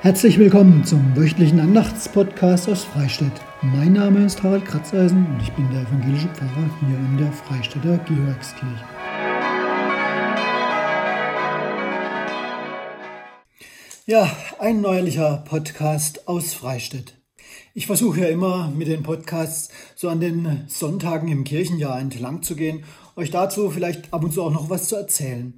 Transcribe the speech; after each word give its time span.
Herzlich 0.00 0.38
willkommen 0.38 0.84
zum 0.84 1.16
wöchentlichen 1.16 1.58
Andachtspodcast 1.58 2.68
aus 2.68 2.84
Freistadt. 2.84 3.32
Mein 3.62 3.94
Name 3.94 4.24
ist 4.24 4.40
Harald 4.44 4.64
Kratzeisen 4.64 5.26
und 5.26 5.42
ich 5.42 5.50
bin 5.54 5.68
der 5.72 5.82
evangelische 5.82 6.28
Pfarrer 6.28 6.70
hier 6.78 6.96
in 6.96 7.18
der 7.18 7.32
Freistädter 7.32 7.98
Georgskirche. 8.06 8.84
Ja, 14.06 14.30
ein 14.60 14.80
neuerlicher 14.80 15.38
Podcast 15.38 16.28
aus 16.28 16.54
Freistadt. 16.54 17.14
Ich 17.74 17.88
versuche 17.88 18.20
ja 18.20 18.28
immer 18.28 18.70
mit 18.70 18.86
den 18.86 19.02
Podcasts 19.02 19.70
so 19.96 20.08
an 20.08 20.20
den 20.20 20.62
Sonntagen 20.68 21.26
im 21.26 21.42
Kirchenjahr 21.42 21.98
entlang 21.98 22.42
zu 22.42 22.54
gehen, 22.54 22.84
euch 23.16 23.32
dazu 23.32 23.68
vielleicht 23.68 24.14
ab 24.14 24.22
und 24.22 24.32
zu 24.32 24.44
auch 24.44 24.52
noch 24.52 24.70
was 24.70 24.86
zu 24.86 24.94
erzählen. 24.94 25.54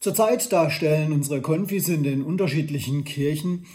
Zurzeit 0.00 0.52
da 0.52 0.70
stellen 0.70 1.12
unsere 1.12 1.40
Konfis 1.40 1.88
in 1.88 2.02
den 2.02 2.22
unterschiedlichen 2.22 3.04
Kirchen 3.04 3.66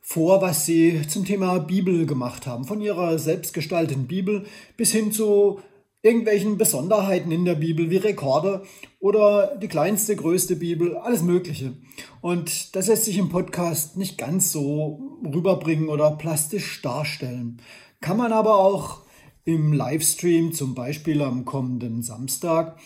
vor, 0.00 0.42
was 0.42 0.66
sie 0.66 1.02
zum 1.08 1.24
Thema 1.24 1.58
Bibel 1.58 2.06
gemacht 2.06 2.46
haben. 2.46 2.64
Von 2.64 2.80
ihrer 2.80 3.18
selbstgestalteten 3.18 4.06
Bibel 4.06 4.46
bis 4.76 4.92
hin 4.92 5.12
zu 5.12 5.60
irgendwelchen 6.02 6.56
Besonderheiten 6.56 7.30
in 7.30 7.44
der 7.44 7.54
Bibel 7.54 7.90
wie 7.90 7.98
Rekorde 7.98 8.62
oder 8.98 9.56
die 9.56 9.68
kleinste, 9.68 10.16
größte 10.16 10.56
Bibel, 10.56 10.96
alles 10.96 11.22
Mögliche. 11.22 11.74
Und 12.20 12.74
das 12.74 12.86
lässt 12.86 13.04
sich 13.04 13.18
im 13.18 13.28
Podcast 13.28 13.96
nicht 13.96 14.16
ganz 14.16 14.50
so 14.50 15.18
rüberbringen 15.24 15.88
oder 15.88 16.12
plastisch 16.12 16.80
darstellen. 16.82 17.60
Kann 18.00 18.16
man 18.16 18.32
aber 18.32 18.58
auch 18.58 19.02
im 19.44 19.72
Livestream, 19.72 20.52
zum 20.52 20.74
Beispiel 20.74 21.22
am 21.22 21.44
kommenden 21.44 22.02
Samstag, 22.02 22.78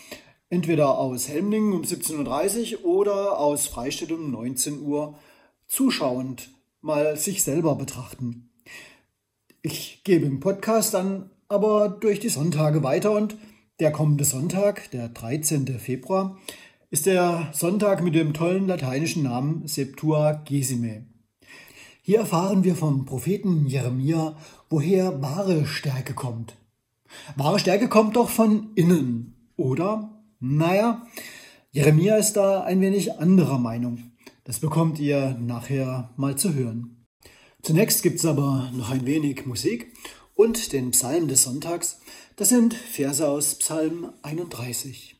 entweder 0.54 0.98
aus 0.98 1.28
Helmningen 1.28 1.72
um 1.72 1.82
17.30 1.82 2.78
Uhr 2.78 2.84
oder 2.84 3.38
aus 3.40 3.66
Freistadt 3.66 4.12
um 4.12 4.30
19 4.30 4.82
Uhr 4.82 5.18
zuschauend 5.66 6.48
mal 6.80 7.16
sich 7.16 7.42
selber 7.42 7.74
betrachten. 7.74 8.50
Ich 9.62 10.02
gebe 10.04 10.26
im 10.26 10.38
Podcast 10.38 10.94
dann 10.94 11.30
aber 11.48 11.88
durch 11.88 12.20
die 12.20 12.28
Sonntage 12.28 12.84
weiter 12.84 13.10
und 13.10 13.36
der 13.80 13.90
kommende 13.90 14.24
Sonntag, 14.24 14.90
der 14.92 15.08
13. 15.08 15.66
Februar, 15.80 16.38
ist 16.90 17.06
der 17.06 17.48
Sonntag 17.52 18.04
mit 18.04 18.14
dem 18.14 18.32
tollen 18.32 18.68
lateinischen 18.68 19.24
Namen 19.24 19.66
Septuagesime. 19.66 21.04
Hier 22.02 22.20
erfahren 22.20 22.62
wir 22.62 22.76
vom 22.76 23.06
Propheten 23.06 23.66
Jeremia, 23.66 24.36
woher 24.70 25.20
wahre 25.20 25.66
Stärke 25.66 26.14
kommt. 26.14 26.54
Wahre 27.34 27.58
Stärke 27.58 27.88
kommt 27.88 28.14
doch 28.14 28.28
von 28.28 28.70
innen, 28.76 29.34
oder? 29.56 30.13
Naja, 30.40 31.06
Jeremia 31.72 32.16
ist 32.16 32.34
da 32.34 32.62
ein 32.62 32.80
wenig 32.80 33.18
anderer 33.18 33.58
Meinung. 33.58 34.12
Das 34.44 34.60
bekommt 34.60 34.98
ihr 34.98 35.36
nachher 35.40 36.10
mal 36.16 36.36
zu 36.36 36.54
hören. 36.54 37.06
Zunächst 37.62 38.02
gibt 38.02 38.18
es 38.18 38.26
aber 38.26 38.70
noch 38.74 38.90
ein 38.90 39.06
wenig 39.06 39.46
Musik 39.46 39.92
und 40.34 40.72
den 40.72 40.90
Psalm 40.90 41.28
des 41.28 41.44
Sonntags. 41.44 42.00
Das 42.36 42.50
sind 42.50 42.74
Verse 42.74 43.26
aus 43.26 43.54
Psalm 43.56 44.12
31. 44.22 45.16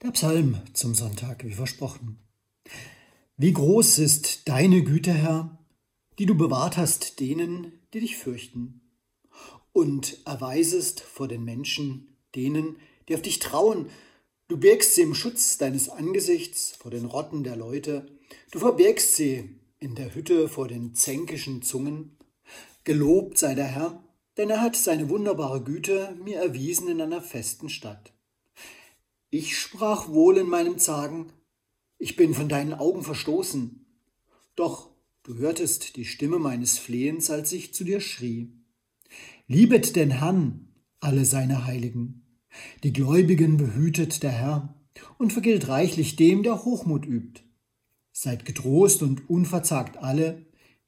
Der 0.00 0.12
Psalm 0.12 0.58
zum 0.74 0.94
Sonntag, 0.94 1.44
wie 1.44 1.54
versprochen. 1.54 2.18
Wie 3.36 3.52
groß 3.52 3.98
ist 3.98 4.48
deine 4.48 4.84
Güte, 4.84 5.12
Herr, 5.12 5.58
die 6.20 6.26
du 6.26 6.36
bewahrt 6.36 6.76
hast 6.76 7.18
denen, 7.18 7.72
die 7.92 7.98
dich 7.98 8.16
fürchten, 8.16 8.80
und 9.72 10.18
erweisest 10.24 11.00
vor 11.00 11.26
den 11.26 11.42
Menschen 11.42 12.16
denen, 12.36 12.76
die 13.08 13.16
auf 13.16 13.22
dich 13.22 13.40
trauen. 13.40 13.90
Du 14.46 14.56
birgst 14.56 14.94
sie 14.94 15.02
im 15.02 15.16
Schutz 15.16 15.58
deines 15.58 15.88
Angesichts 15.88 16.76
vor 16.76 16.92
den 16.92 17.04
Rotten 17.04 17.42
der 17.42 17.56
Leute, 17.56 18.06
du 18.52 18.60
verbirgst 18.60 19.16
sie 19.16 19.58
in 19.80 19.96
der 19.96 20.14
Hütte 20.14 20.48
vor 20.48 20.68
den 20.68 20.94
zänkischen 20.94 21.62
Zungen. 21.62 22.16
Gelobt 22.84 23.36
sei 23.36 23.56
der 23.56 23.66
Herr, 23.66 24.04
denn 24.36 24.48
er 24.48 24.60
hat 24.60 24.76
seine 24.76 25.08
wunderbare 25.08 25.60
Güte 25.60 26.16
mir 26.22 26.38
erwiesen 26.38 26.86
in 26.86 27.00
einer 27.00 27.20
festen 27.20 27.68
Stadt. 27.68 28.12
Ich 29.30 29.58
sprach 29.58 30.08
wohl 30.08 30.38
in 30.38 30.48
meinem 30.48 30.78
Zagen, 30.78 31.32
ich 31.98 32.16
bin 32.16 32.32
von 32.32 32.48
deinen 32.48 32.72
Augen 32.72 33.02
verstoßen. 33.02 33.84
Doch 34.56 34.90
du 35.22 35.34
hörtest 35.34 35.96
die 35.96 36.06
Stimme 36.06 36.38
meines 36.38 36.78
Flehens, 36.78 37.30
als 37.30 37.52
ich 37.52 37.74
zu 37.74 37.84
dir 37.84 38.00
schrie. 38.00 38.52
Liebet 39.46 39.96
den 39.96 40.12
Herrn, 40.12 40.68
alle 41.00 41.26
seine 41.26 41.66
Heiligen. 41.66 42.24
Die 42.82 42.92
Gläubigen 42.92 43.58
behütet 43.58 44.22
der 44.22 44.32
Herr 44.32 44.74
und 45.18 45.32
vergilt 45.32 45.68
reichlich 45.68 46.16
dem, 46.16 46.42
der 46.42 46.64
Hochmut 46.64 47.04
übt. 47.04 47.42
Seid 48.12 48.46
getrost 48.46 49.02
und 49.02 49.28
unverzagt 49.28 49.98
alle, 49.98 50.46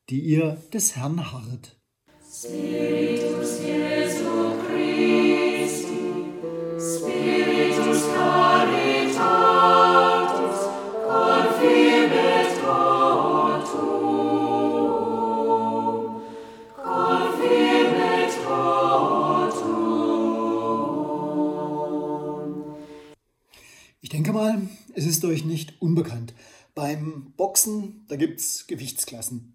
die 0.09 0.21
ihr 0.21 0.57
des 0.73 0.97
Herrn 0.97 1.31
harret. 1.31 1.79
Spiritus 2.33 3.61
Jesu 3.61 3.80
gibt 28.21 28.41
es 28.41 28.67
Gewichtsklassen. 28.67 29.55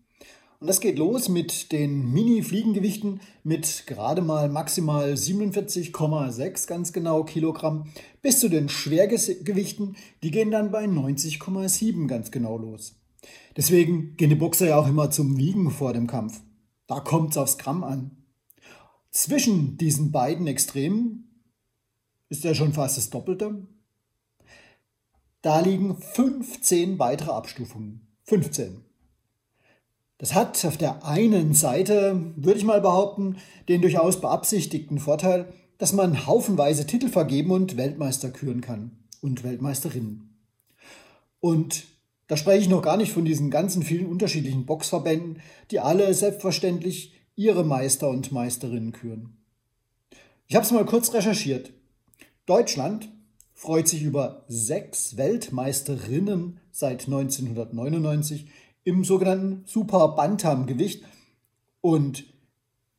Und 0.60 0.66
das 0.66 0.80
geht 0.80 0.98
los 0.98 1.30
mit 1.30 1.72
den 1.72 2.12
Mini-Fliegengewichten 2.12 3.20
mit 3.44 3.86
gerade 3.86 4.24
mal 4.24 4.50
maximal 4.50 5.14
47,6 5.14 6.66
ganz 6.66 6.92
genau 6.92 7.24
Kilogramm 7.26 7.92
bis 8.24 8.40
zu 8.40 8.50
den 8.50 8.68
Schwergewichten, 8.68 9.98
die 10.24 10.32
gehen 10.32 10.50
dann 10.50 10.72
bei 10.72 10.86
90,7 10.86 12.08
ganz 12.08 12.32
genau 12.32 12.58
los. 12.58 12.96
Deswegen 13.56 14.18
gehen 14.18 14.32
die 14.32 14.36
Boxer 14.36 14.70
ja 14.70 14.80
auch 14.80 14.88
immer 14.88 15.12
zum 15.12 15.38
Wiegen 15.38 15.70
vor 15.70 15.94
dem 15.94 16.08
Kampf. 16.08 16.42
Da 16.88 17.02
kommt 17.02 17.32
es 17.32 17.38
aufs 17.38 17.60
Gramm 17.60 17.84
an. 17.84 18.24
Zwischen 19.12 19.78
diesen 19.78 20.12
beiden 20.12 20.48
Extremen 20.48 21.44
ist 22.30 22.44
ja 22.44 22.56
schon 22.56 22.74
fast 22.74 22.98
das 22.98 23.12
Doppelte, 23.12 23.68
da 25.44 25.60
liegen 25.60 25.96
15 25.96 26.98
weitere 26.98 27.30
Abstufungen. 27.30 28.05
15. 28.26 28.82
Das 30.18 30.34
hat 30.34 30.64
auf 30.66 30.78
der 30.78 31.06
einen 31.06 31.54
Seite, 31.54 32.34
würde 32.36 32.58
ich 32.58 32.66
mal 32.66 32.82
behaupten, 32.82 33.38
den 33.70 33.82
durchaus 33.82 34.20
beabsichtigten 34.22 35.00
Vorteil, 35.00 35.54
dass 35.78 35.94
man 35.94 36.26
haufenweise 36.26 36.88
Titel 36.88 37.10
vergeben 37.10 37.52
und 37.52 37.78
Weltmeister 37.78 38.32
küren 38.32 38.62
kann 38.62 38.92
und 39.22 39.44
Weltmeisterinnen. 39.44 40.40
Und 41.40 41.86
da 42.28 42.38
spreche 42.38 42.62
ich 42.62 42.70
noch 42.70 42.82
gar 42.82 42.98
nicht 42.98 43.12
von 43.12 43.26
diesen 43.26 43.52
ganzen 43.52 43.84
vielen 43.84 44.08
unterschiedlichen 44.08 44.66
Boxverbänden, 44.66 45.42
die 45.70 45.80
alle 45.80 46.12
selbstverständlich 46.14 47.14
ihre 47.36 47.64
Meister 47.64 48.10
und 48.10 48.32
Meisterinnen 48.32 48.94
küren. 48.94 49.38
Ich 50.48 50.56
habe 50.56 50.66
es 50.66 50.72
mal 50.72 50.86
kurz 50.86 51.14
recherchiert. 51.14 51.74
Deutschland 52.46 53.10
freut 53.56 53.88
sich 53.88 54.04
über 54.04 54.44
sechs 54.48 55.18
Weltmeisterinnen 55.18 56.60
seit 56.72 57.06
1999 57.06 58.48
im 58.84 59.04
sogenannten 59.04 59.64
Super 59.66 60.10
Bantam-Gewicht. 60.10 61.04
Und 61.82 62.26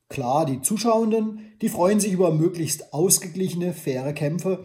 klar, 0.08 0.46
die 0.46 0.62
Zuschauenden, 0.62 1.40
die 1.60 1.68
freuen 1.68 2.00
sich 2.00 2.12
über 2.12 2.32
möglichst 2.32 2.92
ausgeglichene, 2.94 3.74
faire 3.74 4.14
Kämpfe. 4.14 4.64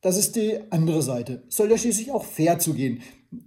Das 0.00 0.16
ist 0.16 0.34
die 0.34 0.58
andere 0.70 1.02
Seite. 1.02 1.44
Soll 1.48 1.70
ja 1.70 1.78
schließlich 1.78 2.10
auch 2.10 2.24
fair 2.24 2.58
zugehen. 2.58 3.02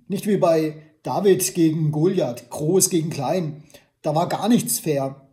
Nicht 0.07 0.27
wie 0.27 0.37
bei 0.37 0.83
David 1.03 1.53
gegen 1.55 1.91
Goliath, 1.91 2.49
groß 2.49 2.89
gegen 2.89 3.09
klein. 3.09 3.63
Da 4.03 4.13
war 4.13 4.29
gar 4.29 4.47
nichts 4.47 4.79
fair. 4.79 5.27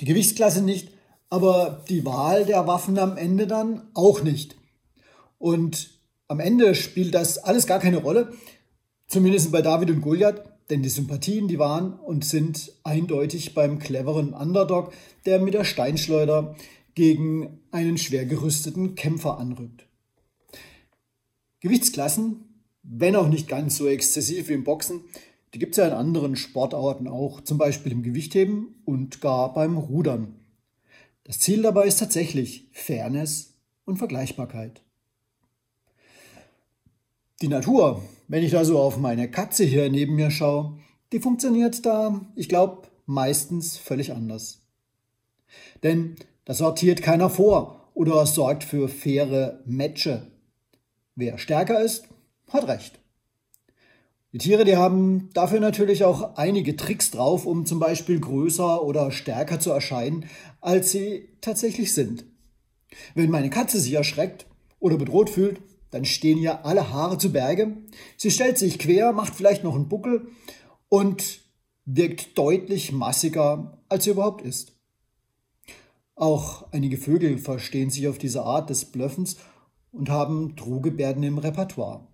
Die 0.00 0.04
Gewichtsklasse 0.04 0.62
nicht, 0.62 0.90
aber 1.30 1.84
die 1.88 2.04
Wahl 2.04 2.44
der 2.44 2.66
Waffen 2.66 2.98
am 2.98 3.16
Ende 3.16 3.46
dann 3.46 3.88
auch 3.94 4.22
nicht. 4.22 4.56
Und 5.38 5.90
am 6.28 6.40
Ende 6.40 6.74
spielt 6.74 7.14
das 7.14 7.38
alles 7.38 7.66
gar 7.66 7.78
keine 7.78 7.98
Rolle, 7.98 8.32
zumindest 9.06 9.52
bei 9.52 9.62
David 9.62 9.90
und 9.90 10.00
Goliath, 10.00 10.42
denn 10.70 10.82
die 10.82 10.88
Sympathien, 10.88 11.48
die 11.48 11.58
waren 11.58 11.92
und 11.92 12.24
sind 12.24 12.72
eindeutig 12.84 13.54
beim 13.54 13.78
cleveren 13.78 14.32
Underdog, 14.32 14.92
der 15.26 15.40
mit 15.40 15.54
der 15.54 15.64
Steinschleuder 15.64 16.56
gegen 16.94 17.60
einen 17.70 17.98
schwer 17.98 18.24
gerüsteten 18.24 18.94
Kämpfer 18.94 19.38
anrückt. 19.38 19.86
Gewichtsklassen, 21.60 22.44
wenn 22.82 23.16
auch 23.16 23.28
nicht 23.28 23.48
ganz 23.48 23.76
so 23.76 23.86
exzessiv 23.86 24.48
wie 24.48 24.54
im 24.54 24.64
Boxen, 24.64 25.00
die 25.54 25.58
gibt 25.58 25.72
es 25.72 25.78
ja 25.78 25.86
in 25.86 25.92
anderen 25.92 26.36
Sportarten 26.36 27.08
auch, 27.08 27.40
zum 27.40 27.58
Beispiel 27.58 27.92
im 27.92 28.02
Gewichtheben 28.02 28.74
und 28.84 29.20
gar 29.20 29.54
beim 29.54 29.76
Rudern. 29.76 30.34
Das 31.24 31.38
Ziel 31.38 31.62
dabei 31.62 31.86
ist 31.86 32.00
tatsächlich 32.00 32.68
Fairness 32.72 33.54
und 33.84 33.96
Vergleichbarkeit. 33.96 34.83
Die 37.42 37.48
Natur, 37.48 38.00
wenn 38.28 38.44
ich 38.44 38.52
da 38.52 38.64
so 38.64 38.78
auf 38.78 38.96
meine 38.96 39.28
Katze 39.28 39.64
hier 39.64 39.90
neben 39.90 40.14
mir 40.14 40.30
schaue, 40.30 40.78
die 41.12 41.18
funktioniert 41.18 41.84
da, 41.84 42.20
ich 42.36 42.48
glaube, 42.48 42.88
meistens 43.06 43.76
völlig 43.76 44.12
anders. 44.12 44.62
Denn 45.82 46.14
da 46.44 46.54
sortiert 46.54 47.02
keiner 47.02 47.28
vor 47.28 47.90
oder 47.92 48.24
sorgt 48.26 48.62
für 48.62 48.88
faire 48.88 49.60
Matche. 49.66 50.30
Wer 51.16 51.38
stärker 51.38 51.82
ist, 51.82 52.08
hat 52.48 52.68
recht. 52.68 53.00
Die 54.32 54.38
Tiere, 54.38 54.64
die 54.64 54.76
haben 54.76 55.30
dafür 55.34 55.60
natürlich 55.60 56.04
auch 56.04 56.36
einige 56.36 56.76
Tricks 56.76 57.10
drauf, 57.10 57.46
um 57.46 57.66
zum 57.66 57.78
Beispiel 57.78 58.20
größer 58.20 58.82
oder 58.82 59.10
stärker 59.10 59.58
zu 59.58 59.70
erscheinen, 59.70 60.26
als 60.60 60.92
sie 60.92 61.28
tatsächlich 61.40 61.94
sind. 61.94 62.24
Wenn 63.14 63.30
meine 63.30 63.50
Katze 63.50 63.78
sich 63.78 63.92
erschreckt 63.92 64.46
oder 64.80 64.96
bedroht 64.96 65.30
fühlt, 65.30 65.60
dann 65.94 66.04
stehen 66.04 66.38
ihr 66.38 66.66
alle 66.66 66.90
Haare 66.90 67.18
zu 67.18 67.30
Berge. 67.30 67.76
Sie 68.16 68.32
stellt 68.32 68.58
sich 68.58 68.80
quer, 68.80 69.12
macht 69.12 69.32
vielleicht 69.32 69.62
noch 69.62 69.76
einen 69.76 69.88
Buckel 69.88 70.26
und 70.88 71.38
wirkt 71.84 72.36
deutlich 72.36 72.90
massiger, 72.90 73.78
als 73.88 74.02
sie 74.02 74.10
überhaupt 74.10 74.42
ist. 74.42 74.72
Auch 76.16 76.66
einige 76.72 76.96
Vögel 76.96 77.38
verstehen 77.38 77.90
sich 77.90 78.08
auf 78.08 78.18
diese 78.18 78.42
Art 78.42 78.70
des 78.70 78.86
Blöffens 78.86 79.36
und 79.92 80.10
haben 80.10 80.56
Drohgebärden 80.56 81.22
im 81.22 81.38
Repertoire. 81.38 82.08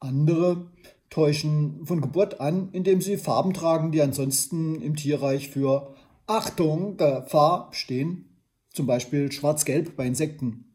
Andere 0.00 0.66
täuschen 1.10 1.86
von 1.86 2.00
Geburt 2.00 2.40
an, 2.40 2.70
indem 2.72 3.00
sie 3.00 3.18
Farben 3.18 3.54
tragen, 3.54 3.92
die 3.92 4.02
ansonsten 4.02 4.82
im 4.82 4.96
Tierreich 4.96 5.48
für 5.48 5.94
Achtung, 6.26 6.96
Gefahr 6.96 7.68
stehen, 7.70 8.36
zum 8.70 8.88
Beispiel 8.88 9.30
schwarz-gelb 9.30 9.94
bei 9.94 10.06
Insekten. 10.06 10.73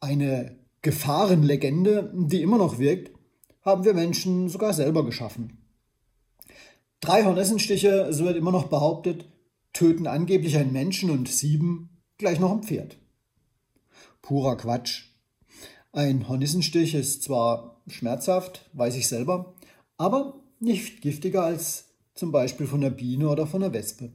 Eine 0.00 0.58
Gefahrenlegende, 0.82 2.12
die 2.14 2.42
immer 2.42 2.58
noch 2.58 2.78
wirkt, 2.78 3.16
haben 3.62 3.84
wir 3.84 3.94
Menschen 3.94 4.48
sogar 4.48 4.72
selber 4.72 5.04
geschaffen. 5.04 5.58
Drei 7.00 7.24
Hornissenstiche, 7.24 8.12
so 8.12 8.24
wird 8.24 8.36
immer 8.36 8.52
noch 8.52 8.68
behauptet, 8.68 9.26
töten 9.72 10.06
angeblich 10.06 10.56
einen 10.56 10.72
Menschen 10.72 11.10
und 11.10 11.28
sieben 11.28 11.90
gleich 12.18 12.40
noch 12.40 12.52
ein 12.52 12.62
Pferd. 12.62 12.98
Purer 14.22 14.56
Quatsch. 14.56 15.04
Ein 15.92 16.28
Hornissenstich 16.28 16.94
ist 16.94 17.22
zwar 17.22 17.82
schmerzhaft, 17.88 18.68
weiß 18.72 18.96
ich 18.96 19.08
selber, 19.08 19.54
aber 19.96 20.40
nicht 20.60 21.00
giftiger 21.00 21.44
als 21.44 21.94
zum 22.14 22.32
Beispiel 22.32 22.66
von 22.66 22.80
der 22.80 22.90
Biene 22.90 23.28
oder 23.28 23.46
von 23.46 23.60
der 23.60 23.72
Wespe. 23.72 24.12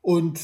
Und 0.00 0.40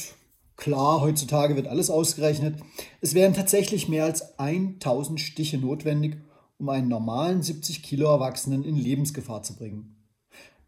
klar, 0.61 1.01
heutzutage 1.01 1.57
wird 1.57 1.67
alles 1.67 1.91
ausgerechnet. 1.91 2.61
Es 3.01 3.15
wären 3.15 3.35
tatsächlich 3.35 3.89
mehr 3.89 4.05
als 4.05 4.39
1000 4.39 5.21
Stiche 5.21 5.59
notwendig, 5.59 6.19
um 6.59 6.69
einen 6.69 6.87
normalen 6.87 7.43
70 7.43 7.83
Kilo 7.83 8.07
Erwachsenen 8.07 8.63
in 8.63 8.77
Lebensgefahr 8.77 9.43
zu 9.43 9.57
bringen. 9.57 9.97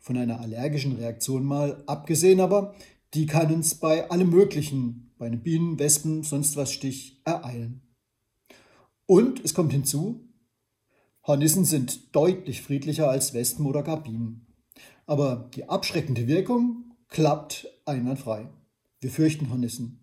Von 0.00 0.17
einer 0.17 0.41
allergischen 0.41 0.97
Reaktion 0.97 1.44
mal 1.44 1.85
abgesehen, 1.87 2.41
aber 2.41 2.75
die 3.15 3.27
kann 3.27 3.55
uns 3.55 3.77
bei 3.77 4.11
allem 4.11 4.31
Möglichen, 4.31 5.12
bei 5.19 5.27
einem 5.27 5.43
Bienen, 5.43 5.79
Wespen, 5.79 6.25
sonst 6.25 6.56
was 6.56 6.73
Stich, 6.73 7.21
ereilen. 7.25 7.83
Und 9.06 9.45
es 9.45 9.55
kommt 9.55 9.73
hinzu, 9.73 10.29
Hornissen 11.25 11.65
sind 11.65 12.17
deutlich 12.17 12.62
friedlicher 12.62 13.09
als 13.09 13.35
Wespen 13.35 13.67
oder 13.67 13.83
gar 13.83 14.03
Bienen. 14.03 14.47
Aber 15.06 15.50
die 15.55 15.69
abschreckende 15.69 16.27
Wirkung 16.27 16.97
klappt 17.09 17.69
einwandfrei. 17.85 18.49
Wir 19.02 19.10
fürchten 19.10 19.50
Hornissen. 19.50 19.99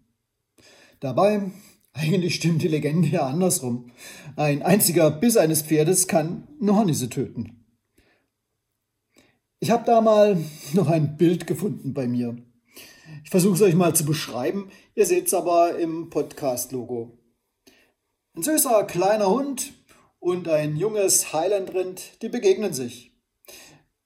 Dabei, 0.99 1.51
eigentlich 1.93 2.35
stimmt 2.35 2.61
die 2.61 2.67
Legende 2.67 3.07
ja 3.07 3.25
andersrum. 3.25 3.91
Ein 4.35 4.61
einziger 4.61 5.09
Biss 5.09 5.37
eines 5.37 5.61
Pferdes 5.61 6.07
kann 6.07 6.49
eine 6.61 6.75
Hornisse 6.75 7.09
töten. 7.09 7.65
Ich 9.61 9.71
habe 9.71 9.85
da 9.85 10.01
mal 10.01 10.37
noch 10.73 10.89
ein 10.89 11.15
Bild 11.15 11.47
gefunden 11.47 11.93
bei 11.93 12.07
mir. 12.07 12.37
Ich 13.23 13.29
versuche 13.29 13.55
es 13.55 13.61
euch 13.61 13.73
mal 13.73 13.95
zu 13.95 14.03
beschreiben. 14.03 14.69
Ihr 14.95 15.05
seht 15.05 15.27
es 15.27 15.33
aber 15.33 15.79
im 15.79 16.09
Podcast-Logo. 16.09 17.17
Ein 18.35 18.43
süßer 18.43 18.83
kleiner 18.83 19.29
Hund 19.29 19.71
und 20.19 20.49
ein 20.49 20.75
junges 20.75 21.31
Highland-Rind, 21.31 22.21
die 22.21 22.29
begegnen 22.29 22.73
sich. 22.73 23.17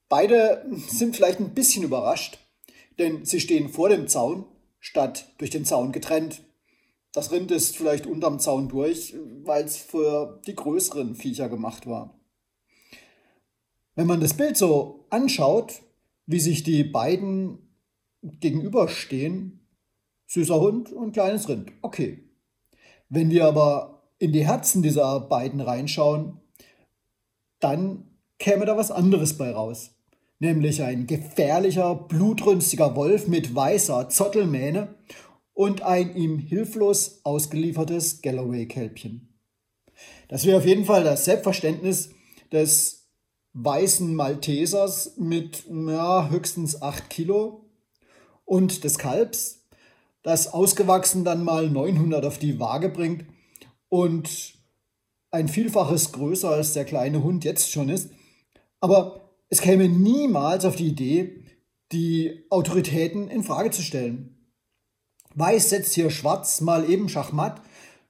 Beide 0.07 0.63
sind 0.87 1.15
vielleicht 1.15 1.39
ein 1.39 1.55
bisschen 1.55 1.83
überrascht, 1.83 2.37
denn 2.99 3.25
sie 3.25 3.39
stehen 3.39 3.69
vor 3.69 3.89
dem 3.89 4.07
Zaun, 4.07 4.45
statt 4.83 5.33
durch 5.37 5.49
den 5.49 5.63
Zaun 5.63 5.93
getrennt. 5.93 6.43
Das 7.13 7.31
Rind 7.31 7.51
ist 7.51 7.77
vielleicht 7.77 8.05
unterm 8.05 8.39
Zaun 8.39 8.67
durch, 8.67 9.15
weil 9.43 9.63
es 9.63 9.77
für 9.77 10.41
die 10.45 10.55
größeren 10.55 11.15
Viecher 11.15 11.47
gemacht 11.47 11.87
war. 11.87 12.19
Wenn 13.95 14.07
man 14.07 14.19
das 14.19 14.33
Bild 14.33 14.57
so 14.57 15.05
anschaut, 15.09 15.81
wie 16.25 16.41
sich 16.41 16.63
die 16.63 16.83
beiden 16.83 17.59
gegenüberstehen, 18.21 19.65
süßer 20.27 20.59
Hund 20.59 20.91
und 20.91 21.13
kleines 21.13 21.47
Rind, 21.47 21.71
okay. 21.81 22.29
Wenn 23.07 23.29
wir 23.29 23.45
aber 23.45 24.03
in 24.19 24.33
die 24.33 24.45
Herzen 24.45 24.83
dieser 24.83 25.21
beiden 25.21 25.61
reinschauen, 25.61 26.41
dann 27.61 28.19
käme 28.37 28.65
da 28.65 28.75
was 28.75 28.91
anderes 28.91 29.37
bei 29.37 29.51
raus. 29.51 29.92
Nämlich 30.43 30.83
ein 30.83 31.07
gefährlicher, 31.07 31.95
blutrünstiger 31.95 32.97
Wolf 32.97 33.27
mit 33.29 33.55
weißer 33.55 34.09
Zottelmähne 34.09 34.93
und 35.53 35.83
ein 35.83 36.17
ihm 36.17 36.37
hilflos 36.37 37.21
ausgeliefertes 37.23 38.21
Galloway-Kälbchen. 38.21 39.39
Das 40.27 40.45
wäre 40.45 40.57
auf 40.57 40.65
jeden 40.65 40.83
Fall 40.83 41.05
das 41.05 41.23
Selbstverständnis 41.23 42.09
des 42.51 43.07
weißen 43.53 44.13
Maltesers 44.13 45.13
mit 45.15 45.63
ja, 45.69 46.27
höchstens 46.29 46.81
8 46.81 47.09
Kilo 47.09 47.69
und 48.43 48.83
des 48.83 48.97
Kalbs, 48.97 49.63
das 50.23 50.51
ausgewachsen 50.51 51.23
dann 51.23 51.45
mal 51.45 51.69
900 51.69 52.25
auf 52.25 52.37
die 52.37 52.59
Waage 52.59 52.89
bringt 52.89 53.23
und 53.87 54.55
ein 55.31 55.47
Vielfaches 55.47 56.11
größer 56.11 56.49
als 56.49 56.73
der 56.73 56.83
kleine 56.83 57.23
Hund 57.23 57.45
jetzt 57.45 57.71
schon 57.71 57.87
ist. 57.87 58.09
Aber 58.81 59.22
es 59.53 59.61
käme 59.61 59.87
niemals 59.87 60.65
auf 60.65 60.77
die 60.77 60.87
Idee, 60.87 61.45
die 61.91 62.43
Autoritäten 62.49 63.27
in 63.27 63.43
Frage 63.43 63.69
zu 63.69 63.83
stellen. 63.83 64.51
Weiß 65.35 65.69
setzt 65.69 65.93
hier 65.93 66.09
schwarz 66.09 66.59
mal 66.59 66.89
eben 66.89 67.07
Schachmatt, 67.07 67.61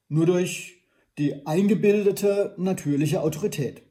nur 0.07 0.25
durch 0.25 0.87
die 1.17 1.45
eingebildete 1.45 2.55
natürliche 2.57 3.19
Autorität. 3.19 3.83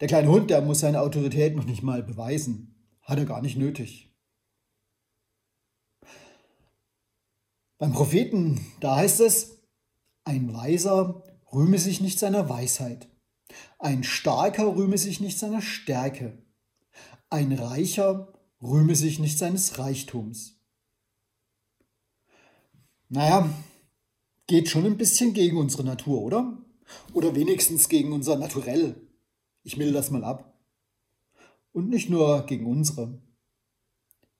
Der 0.00 0.08
kleine 0.08 0.28
Hund, 0.28 0.50
der 0.50 0.60
muss 0.60 0.80
seine 0.80 1.00
Autorität 1.00 1.56
noch 1.56 1.64
nicht 1.64 1.82
mal 1.82 2.02
beweisen. 2.02 2.74
Hat 3.00 3.16
er 3.16 3.24
gar 3.24 3.40
nicht 3.40 3.56
nötig. 3.56 4.14
Beim 7.78 7.94
Propheten, 7.94 8.60
da 8.80 8.96
heißt 8.96 9.20
es, 9.20 9.62
ein 10.24 10.52
Weiser 10.52 11.24
rühme 11.54 11.78
sich 11.78 12.02
nicht 12.02 12.18
seiner 12.18 12.50
Weisheit, 12.50 13.08
ein 13.78 14.04
Starker 14.04 14.76
rühme 14.76 14.98
sich 14.98 15.20
nicht 15.20 15.38
seiner 15.38 15.62
Stärke, 15.62 16.36
ein 17.30 17.52
Reicher 17.52 18.32
rühme 18.60 18.94
sich 18.94 19.18
nicht 19.18 19.38
seines 19.38 19.78
Reichtums. 19.78 20.60
Naja, 23.08 23.48
geht 24.46 24.68
schon 24.68 24.84
ein 24.84 24.98
bisschen 24.98 25.32
gegen 25.32 25.56
unsere 25.56 25.84
Natur, 25.84 26.20
oder? 26.22 26.58
Oder 27.12 27.34
wenigstens 27.34 27.88
gegen 27.88 28.12
unser 28.12 28.36
Naturell. 28.36 29.00
Ich 29.62 29.76
milde 29.76 29.92
das 29.92 30.10
mal 30.10 30.24
ab. 30.24 30.60
Und 31.72 31.88
nicht 31.88 32.10
nur 32.10 32.46
gegen 32.46 32.66
unsere. 32.66 33.22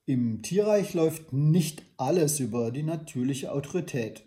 Im 0.05 0.43
Tierreich 0.43 0.95
läuft 0.95 1.33
nicht 1.33 1.85
alles 1.97 2.41
über 2.41 2.73
die 2.73 2.83
natürliche 2.83 3.53
Autorität. 3.53 4.25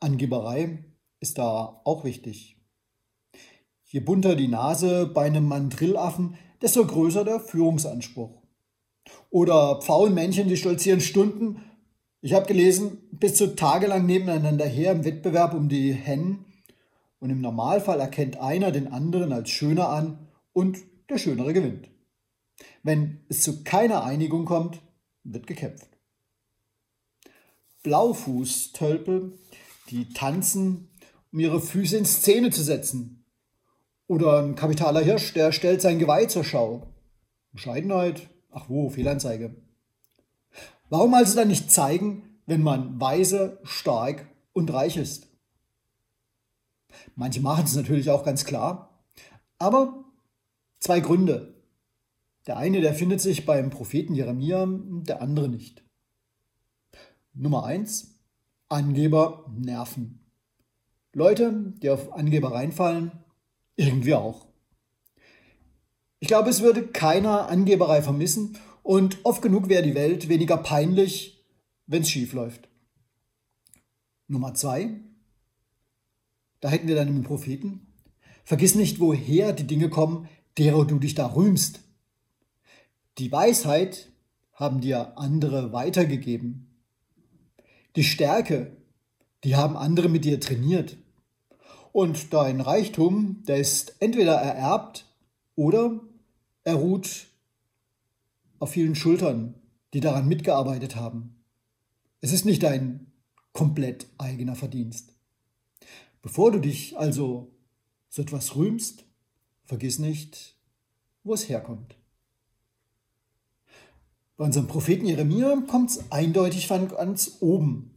Angeberei 0.00 0.84
ist 1.20 1.38
da 1.38 1.80
auch 1.84 2.04
wichtig. 2.04 2.60
Je 3.84 4.00
bunter 4.00 4.34
die 4.34 4.48
Nase 4.48 5.06
bei 5.06 5.26
einem 5.26 5.46
Mandrillaffen, 5.46 6.36
desto 6.62 6.86
größer 6.86 7.24
der 7.24 7.40
Führungsanspruch. 7.40 8.42
Oder 9.30 9.80
Pfauenmännchen, 9.80 10.48
die 10.48 10.56
stolzieren 10.56 11.00
Stunden. 11.00 11.62
Ich 12.20 12.32
habe 12.32 12.46
gelesen, 12.46 12.98
bis 13.12 13.34
zu 13.34 13.54
tagelang 13.54 14.06
nebeneinander 14.06 14.66
her 14.66 14.92
im 14.92 15.04
Wettbewerb 15.04 15.54
um 15.54 15.68
die 15.68 15.92
Hennen. 15.92 16.44
Und 17.18 17.30
im 17.30 17.40
Normalfall 17.40 18.00
erkennt 18.00 18.38
einer 18.38 18.70
den 18.70 18.88
anderen 18.88 19.32
als 19.32 19.50
schöner 19.50 19.88
an 19.88 20.28
und 20.52 20.78
der 21.08 21.18
Schönere 21.18 21.52
gewinnt. 21.52 21.88
Wenn 22.82 23.20
es 23.28 23.40
zu 23.40 23.64
keiner 23.64 24.04
Einigung 24.04 24.44
kommt, 24.44 24.80
wird 25.24 25.46
gekämpft. 25.46 25.88
Blaufußtölpel, 27.82 29.38
die 29.90 30.08
tanzen, 30.10 30.90
um 31.32 31.40
ihre 31.40 31.60
Füße 31.60 31.96
in 31.96 32.04
Szene 32.04 32.50
zu 32.50 32.62
setzen. 32.62 33.23
Oder 34.06 34.42
ein 34.42 34.54
kapitaler 34.54 35.00
Hirsch, 35.00 35.32
der 35.32 35.52
stellt 35.52 35.80
sein 35.80 35.98
Geweih 35.98 36.26
zur 36.26 36.44
Schau. 36.44 36.94
Bescheidenheit, 37.52 38.28
ach 38.50 38.68
wo, 38.68 38.90
Fehlanzeige. 38.90 39.54
Warum 40.90 41.14
also 41.14 41.36
dann 41.36 41.48
nicht 41.48 41.70
zeigen, 41.70 42.38
wenn 42.46 42.62
man 42.62 43.00
weise, 43.00 43.58
stark 43.62 44.28
und 44.52 44.72
reich 44.72 44.96
ist? 44.96 45.28
Manche 47.16 47.40
machen 47.40 47.64
es 47.64 47.74
natürlich 47.74 48.10
auch 48.10 48.24
ganz 48.24 48.44
klar, 48.44 49.04
aber 49.58 50.04
zwei 50.80 51.00
Gründe. 51.00 51.54
Der 52.46 52.58
eine, 52.58 52.82
der 52.82 52.94
findet 52.94 53.20
sich 53.20 53.46
beim 53.46 53.70
Propheten 53.70 54.14
Jeremia, 54.14 54.66
der 54.68 55.22
andere 55.22 55.48
nicht. 55.48 55.82
Nummer 57.32 57.64
eins: 57.64 58.20
Angeber 58.68 59.50
nerven. 59.56 60.20
Leute, 61.14 61.72
die 61.82 61.88
auf 61.90 62.12
Angeber 62.12 62.52
reinfallen, 62.52 63.23
irgendwie 63.76 64.14
auch. 64.14 64.46
Ich 66.20 66.28
glaube, 66.28 66.50
es 66.50 66.62
würde 66.62 66.86
keiner 66.86 67.48
Angeberei 67.48 68.02
vermissen 68.02 68.56
und 68.82 69.18
oft 69.24 69.42
genug 69.42 69.68
wäre 69.68 69.82
die 69.82 69.94
Welt 69.94 70.28
weniger 70.28 70.56
peinlich, 70.56 71.44
wenn 71.86 72.02
es 72.02 72.10
schief 72.10 72.32
läuft. 72.32 72.68
Nummer 74.26 74.54
zwei, 74.54 75.00
da 76.60 76.70
hätten 76.70 76.88
wir 76.88 76.94
dann 76.94 77.08
den 77.08 77.24
Propheten. 77.24 77.86
Vergiss 78.44 78.74
nicht, 78.74 79.00
woher 79.00 79.52
die 79.52 79.66
Dinge 79.66 79.90
kommen, 79.90 80.28
derer 80.56 80.86
du 80.86 80.98
dich 80.98 81.14
da 81.14 81.34
rühmst. 81.34 81.80
Die 83.18 83.30
Weisheit 83.30 84.10
haben 84.54 84.80
dir 84.80 85.18
andere 85.18 85.72
weitergegeben. 85.72 86.70
Die 87.96 88.04
Stärke, 88.04 88.76
die 89.44 89.56
haben 89.56 89.76
andere 89.76 90.08
mit 90.08 90.24
dir 90.24 90.40
trainiert. 90.40 90.96
Und 91.94 92.34
dein 92.34 92.60
Reichtum, 92.60 93.44
der 93.46 93.58
ist 93.58 93.94
entweder 94.00 94.32
ererbt 94.34 95.06
oder 95.54 96.00
er 96.64 96.74
ruht 96.74 97.28
auf 98.58 98.72
vielen 98.72 98.96
Schultern, 98.96 99.54
die 99.92 100.00
daran 100.00 100.26
mitgearbeitet 100.26 100.96
haben. 100.96 101.36
Es 102.20 102.32
ist 102.32 102.46
nicht 102.46 102.64
dein 102.64 103.12
komplett 103.52 104.08
eigener 104.18 104.56
Verdienst. 104.56 105.14
Bevor 106.20 106.50
du 106.50 106.58
dich 106.58 106.98
also 106.98 107.52
so 108.08 108.22
etwas 108.22 108.56
rühmst, 108.56 109.04
vergiss 109.62 110.00
nicht, 110.00 110.56
wo 111.22 111.32
es 111.32 111.48
herkommt. 111.48 111.94
Bei 114.36 114.46
unserem 114.46 114.66
Propheten 114.66 115.06
Jeremia 115.06 115.62
kommt 115.68 115.90
es 115.90 116.10
eindeutig 116.10 116.66
von 116.66 116.88
ganz 116.88 117.36
oben. 117.38 117.92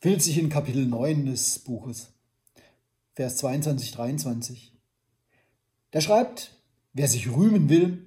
Findet 0.00 0.22
sich 0.22 0.38
in 0.38 0.48
Kapitel 0.48 0.86
9 0.86 1.26
des 1.26 1.58
Buches, 1.58 2.15
Vers 3.16 3.38
22, 3.38 3.90
23. 3.90 4.72
Der 5.92 6.00
schreibt, 6.00 6.56
wer 6.92 7.08
sich 7.08 7.28
rühmen 7.28 7.68
will, 7.68 8.06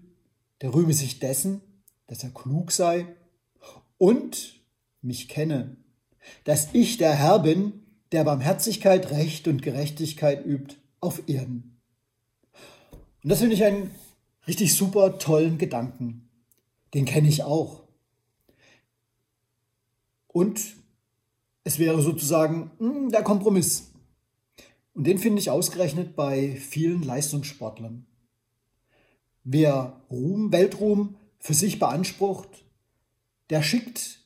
der 0.61 0.73
rühme 0.73 0.93
sich 0.93 1.19
dessen, 1.19 1.59
dass 2.07 2.23
er 2.23 2.29
klug 2.29 2.71
sei 2.71 3.05
und 3.97 4.61
mich 5.01 5.27
kenne, 5.27 5.75
dass 6.45 6.69
ich 6.71 6.95
der 6.95 7.13
Herr 7.13 7.39
bin, 7.39 7.83
der 8.13 8.23
Barmherzigkeit, 8.23 9.11
Recht 9.11 9.49
und 9.49 9.61
Gerechtigkeit 9.61 10.45
übt 10.45 10.77
auf 11.01 11.27
Erden. 11.27 11.81
Und 13.21 13.29
das 13.29 13.39
finde 13.39 13.55
ich 13.55 13.65
einen 13.65 13.91
richtig 14.47 14.73
super 14.73 15.19
tollen 15.19 15.57
Gedanken 15.57 16.29
den 16.93 17.05
kenne 17.05 17.27
ich 17.27 17.43
auch. 17.43 17.83
Und 20.27 20.75
es 21.63 21.79
wäre 21.79 22.01
sozusagen 22.01 22.71
mh, 22.79 22.93
hm, 22.93 23.09
der 23.11 23.23
Kompromiss. 23.23 23.88
Und 24.99 25.05
den 25.05 25.17
finde 25.17 25.39
ich 25.39 25.49
ausgerechnet 25.49 26.17
bei 26.17 26.57
vielen 26.57 27.03
Leistungssportlern. 27.03 28.05
Wer 29.45 30.01
Ruhm, 30.11 30.51
Weltruhm 30.51 31.15
für 31.37 31.53
sich 31.53 31.79
beansprucht, 31.79 32.65
der 33.49 33.63
schickt 33.63 34.19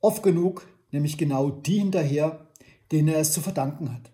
oft 0.00 0.22
genug 0.22 0.68
nämlich 0.90 1.16
genau 1.16 1.48
die 1.48 1.78
hinterher, 1.78 2.48
denen 2.92 3.08
er 3.08 3.20
es 3.20 3.32
zu 3.32 3.40
verdanken 3.40 3.90
hat. 3.90 4.12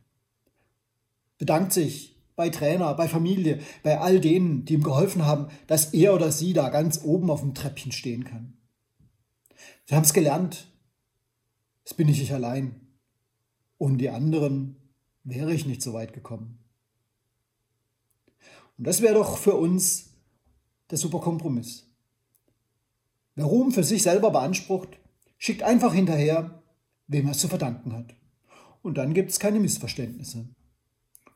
Bedankt 1.39 1.73
sich 1.73 2.23
bei 2.37 2.51
Trainer, 2.51 2.95
bei 2.95 3.09
Familie, 3.09 3.59
bei 3.83 3.99
all 3.99 4.21
denen, 4.21 4.65
die 4.65 4.75
ihm 4.75 4.85
geholfen 4.85 5.27
haben, 5.27 5.49
dass 5.67 5.93
er 5.93 6.15
oder 6.15 6.31
sie 6.31 6.53
da 6.53 6.69
ganz 6.69 7.01
oben 7.03 7.33
auf 7.33 7.41
dem 7.41 7.53
Treppchen 7.53 7.91
stehen 7.91 8.23
kann. 8.23 8.57
Sie 9.87 9.97
haben 9.97 10.05
es 10.05 10.13
gelernt. 10.13 10.69
Es 11.85 11.95
bin 11.95 12.09
ich 12.09 12.21
nicht 12.21 12.33
allein. 12.33 12.81
Ohne 13.77 13.97
die 13.97 14.11
anderen 14.11 14.77
wäre 15.25 15.53
ich 15.53 15.67
nicht 15.67 15.83
so 15.83 15.93
weit 15.93 16.13
gekommen. 16.13 16.59
Und 18.79 18.87
das 18.87 19.03
wäre 19.03 19.15
doch 19.15 19.39
für 19.39 19.55
uns 19.55 20.15
der 20.91 20.99
super 20.99 21.21
Kompromiss. 21.21 21.91
Wer 23.35 23.47
Ruhm 23.47 23.73
für 23.73 23.83
sich 23.85 24.03
selber 24.03 24.31
beansprucht, 24.31 24.99
schickt 25.39 25.63
einfach 25.63 25.93
hinterher, 25.93 26.63
wem 27.09 27.27
er 27.27 27.33
es 27.33 27.39
zu 27.39 27.49
verdanken 27.49 27.93
hat. 27.93 28.15
Und 28.83 28.99
dann 28.99 29.15
gibt 29.15 29.31
es 29.31 29.41
keine 29.41 29.61
Missverständnisse. 29.61 30.49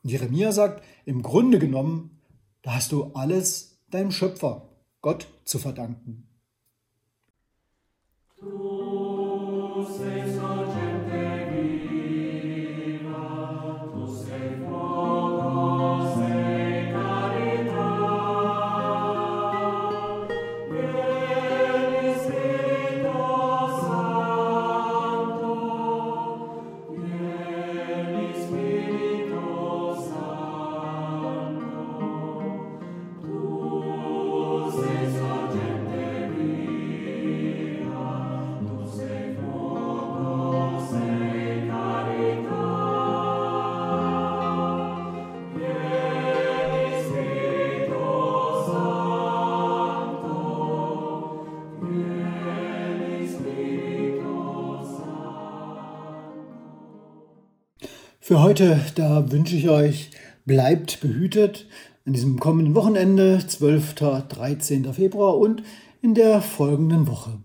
Und 0.03 0.09
Jeremia 0.09 0.51
sagt, 0.51 0.83
im 1.05 1.23
Grunde 1.23 1.59
genommen, 1.59 2.21
da 2.61 2.75
hast 2.75 2.91
du 2.91 3.05
alles 3.13 3.81
deinem 3.89 4.11
Schöpfer, 4.11 4.69
Gott, 5.01 5.27
zu 5.45 5.59
verdanken. 5.59 6.27
Du 8.39 9.85
Für 58.29 58.43
heute, 58.43 58.79
da 58.93 59.31
wünsche 59.31 59.55
ich 59.55 59.69
euch, 59.69 60.11
bleibt 60.45 61.01
behütet 61.01 61.65
an 62.05 62.13
diesem 62.13 62.39
kommenden 62.39 62.75
Wochenende, 62.75 63.39
12. 63.47 63.95
13. 63.95 64.93
Februar 64.93 65.39
und 65.39 65.63
in 66.03 66.13
der 66.13 66.39
folgenden 66.43 67.07
Woche. 67.07 67.39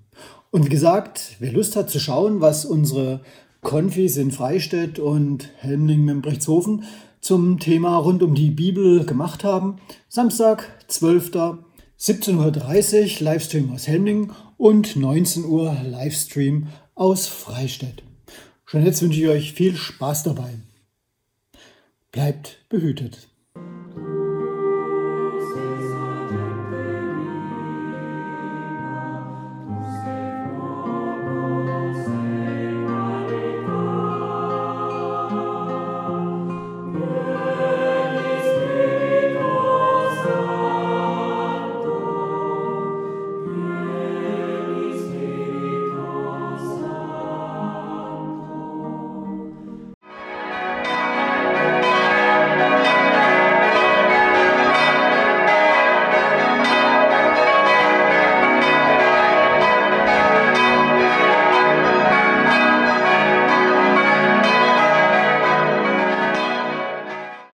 Und 0.50 0.67
wie 0.67 0.69
gesagt, 0.69 1.37
wer 1.38 1.53
Lust 1.53 1.75
hat 1.75 1.88
zu 1.88 1.99
schauen, 1.99 2.43
was 2.43 2.67
unsere 2.67 3.23
Konfis 3.62 4.19
in 4.19 4.31
Freistädt 4.31 4.99
und 4.99 5.49
Helmling-Membrechtshofen 5.57 6.85
zum 7.19 7.59
Thema 7.59 7.97
rund 7.97 8.23
um 8.23 8.35
die 8.35 8.50
Bibel 8.50 9.07
gemacht 9.07 9.43
haben, 9.43 9.76
Samstag, 10.11 10.69
12. 10.88 11.31
17.30 11.99 12.35
Uhr 12.37 13.25
Livestream 13.25 13.73
aus 13.73 13.88
Helmling 13.88 14.33
und 14.59 14.97
19 14.97 15.47
Uhr 15.47 15.75
Livestream 15.83 16.67
aus 16.95 17.26
Freistädt. 17.26 18.03
Schon 18.67 18.85
jetzt 18.85 19.00
wünsche 19.00 19.21
ich 19.23 19.29
euch 19.29 19.53
viel 19.55 19.76
Spaß 19.76 20.25
dabei. 20.25 20.50
Bleibt 22.14 22.64
behütet. 22.68 23.26